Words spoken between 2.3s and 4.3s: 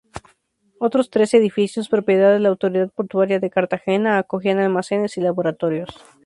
de la Autoridad Portuaria de Cartagena